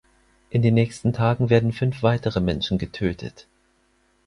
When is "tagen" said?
1.13-1.51